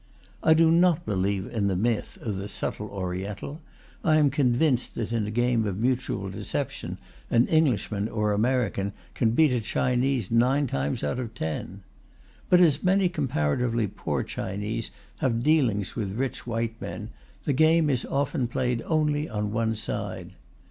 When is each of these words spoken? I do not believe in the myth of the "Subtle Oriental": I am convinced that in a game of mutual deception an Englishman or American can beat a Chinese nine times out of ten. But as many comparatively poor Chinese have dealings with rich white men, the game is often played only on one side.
I 0.41 0.55
do 0.55 0.71
not 0.71 1.05
believe 1.05 1.45
in 1.45 1.67
the 1.67 1.75
myth 1.75 2.17
of 2.23 2.37
the 2.37 2.47
"Subtle 2.47 2.87
Oriental": 2.87 3.61
I 4.03 4.17
am 4.17 4.31
convinced 4.31 4.95
that 4.95 5.13
in 5.13 5.27
a 5.27 5.29
game 5.29 5.67
of 5.67 5.77
mutual 5.77 6.27
deception 6.31 6.97
an 7.29 7.45
Englishman 7.47 8.09
or 8.09 8.33
American 8.33 8.93
can 9.13 9.29
beat 9.33 9.51
a 9.51 9.59
Chinese 9.59 10.31
nine 10.31 10.65
times 10.65 11.03
out 11.03 11.19
of 11.19 11.35
ten. 11.35 11.83
But 12.49 12.61
as 12.61 12.81
many 12.81 13.09
comparatively 13.09 13.85
poor 13.85 14.23
Chinese 14.23 14.89
have 15.19 15.43
dealings 15.43 15.95
with 15.95 16.17
rich 16.17 16.47
white 16.47 16.81
men, 16.81 17.11
the 17.45 17.53
game 17.53 17.87
is 17.87 18.03
often 18.03 18.47
played 18.47 18.81
only 18.87 19.29
on 19.29 19.51
one 19.53 19.75
side. 19.75 20.31